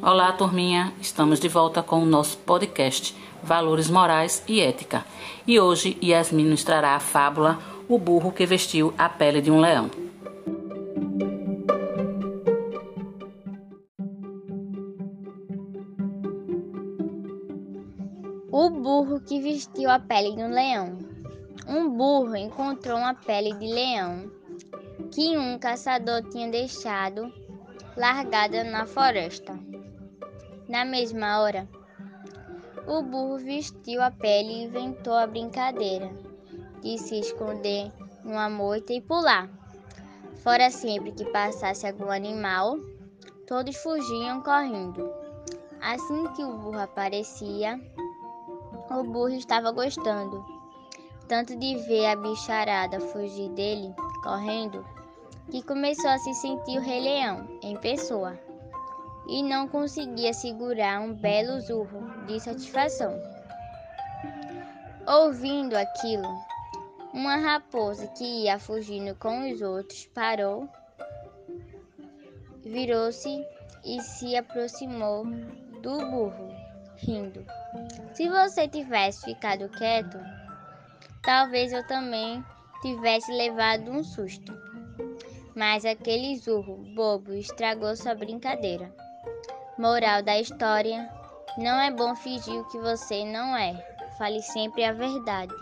Olá, 0.00 0.32
turminha. 0.32 0.92
Estamos 1.00 1.40
de 1.40 1.48
volta 1.48 1.82
com 1.82 2.00
o 2.00 2.06
nosso 2.06 2.38
podcast 2.38 3.16
Valores 3.42 3.90
Morais 3.90 4.44
e 4.46 4.60
Ética. 4.60 5.04
E 5.44 5.58
hoje 5.58 5.98
Yasmin 6.00 6.44
nos 6.44 6.62
trará 6.62 6.94
a 6.94 7.00
fábula 7.00 7.58
O 7.88 7.98
burro 7.98 8.30
que 8.30 8.46
vestiu 8.46 8.94
a 8.96 9.08
pele 9.08 9.42
de 9.42 9.50
um 9.50 9.58
leão. 9.58 9.90
O 18.52 18.70
burro 18.70 19.20
que 19.20 19.40
vestiu 19.40 19.90
a 19.90 19.98
pele 19.98 20.36
de 20.36 20.42
um 20.44 20.50
leão. 20.50 20.96
Um 21.66 21.90
burro 21.90 22.36
encontrou 22.36 22.98
uma 22.98 23.14
pele 23.14 23.52
de 23.54 23.66
leão 23.66 24.30
que 25.12 25.36
um 25.36 25.58
caçador 25.58 26.22
tinha 26.30 26.48
deixado 26.48 27.32
largada 27.96 28.62
na 28.62 28.86
floresta. 28.86 29.67
Na 30.68 30.84
mesma 30.84 31.40
hora, 31.40 31.66
o 32.86 33.02
burro 33.02 33.38
vestiu 33.38 34.02
a 34.02 34.10
pele 34.10 34.50
e 34.50 34.64
inventou 34.64 35.14
a 35.14 35.26
brincadeira 35.26 36.10
de 36.82 36.98
se 36.98 37.20
esconder 37.20 37.90
numa 38.22 38.50
moita 38.50 38.92
e 38.92 39.00
pular. 39.00 39.48
Fora 40.42 40.70
sempre 40.70 41.12
que 41.12 41.24
passasse 41.24 41.86
algum 41.86 42.10
animal, 42.10 42.78
todos 43.46 43.76
fugiam 43.76 44.42
correndo. 44.42 45.10
Assim 45.80 46.26
que 46.34 46.44
o 46.44 46.52
burro 46.58 46.80
aparecia, 46.80 47.80
o 48.90 49.02
burro 49.04 49.30
estava 49.30 49.70
gostando 49.70 50.44
tanto 51.28 51.54
de 51.56 51.76
ver 51.86 52.06
a 52.06 52.16
bicharada 52.16 52.98
fugir 53.00 53.50
dele 53.50 53.94
correndo, 54.22 54.84
que 55.50 55.62
começou 55.62 56.10
a 56.10 56.18
se 56.18 56.34
sentir 56.34 56.78
o 56.78 56.82
rei 56.82 57.00
leão 57.00 57.46
em 57.62 57.76
pessoa 57.76 58.38
e 59.28 59.42
não 59.42 59.68
conseguia 59.68 60.32
segurar 60.32 61.00
um 61.00 61.14
belo 61.14 61.60
zurro 61.60 62.08
de 62.26 62.40
satisfação. 62.40 63.20
Ouvindo 65.06 65.74
aquilo, 65.74 66.28
uma 67.12 67.36
raposa 67.36 68.06
que 68.08 68.44
ia 68.44 68.58
fugindo 68.58 69.14
com 69.14 69.50
os 69.50 69.60
outros 69.60 70.06
parou, 70.06 70.68
virou-se 72.64 73.44
e 73.84 74.00
se 74.02 74.36
aproximou 74.36 75.24
do 75.82 75.98
burro, 76.10 76.48
rindo. 76.96 77.44
Se 78.12 78.28
você 78.28 78.66
tivesse 78.66 79.24
ficado 79.24 79.68
quieto, 79.70 80.18
talvez 81.22 81.72
eu 81.72 81.86
também 81.86 82.44
tivesse 82.82 83.32
levado 83.32 83.90
um 83.90 84.02
susto. 84.02 84.52
Mas 85.54 85.84
aquele 85.84 86.36
zurro 86.36 86.76
bobo 86.94 87.32
estragou 87.32 87.96
sua 87.96 88.14
brincadeira. 88.14 88.92
Moral 89.78 90.24
da 90.24 90.36
história: 90.40 91.08
não 91.56 91.78
é 91.80 91.88
bom 91.88 92.16
fingir 92.16 92.60
o 92.60 92.64
que 92.64 92.80
você 92.80 93.24
não 93.24 93.56
é. 93.56 93.76
Fale 94.18 94.42
sempre 94.42 94.84
a 94.84 94.92
verdade. 94.92 95.54